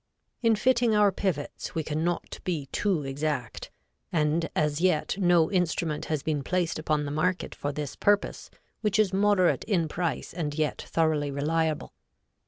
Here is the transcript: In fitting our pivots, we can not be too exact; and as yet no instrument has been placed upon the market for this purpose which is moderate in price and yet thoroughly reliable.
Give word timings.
In 0.41 0.55
fitting 0.55 0.95
our 0.95 1.11
pivots, 1.11 1.75
we 1.75 1.83
can 1.83 2.03
not 2.03 2.39
be 2.43 2.65
too 2.71 3.03
exact; 3.03 3.69
and 4.11 4.49
as 4.55 4.81
yet 4.81 5.15
no 5.19 5.51
instrument 5.51 6.05
has 6.05 6.23
been 6.23 6.43
placed 6.43 6.79
upon 6.79 7.05
the 7.05 7.11
market 7.11 7.53
for 7.53 7.71
this 7.71 7.95
purpose 7.95 8.49
which 8.81 8.97
is 8.97 9.13
moderate 9.13 9.63
in 9.65 9.87
price 9.87 10.33
and 10.33 10.55
yet 10.57 10.81
thoroughly 10.81 11.29
reliable. 11.29 11.93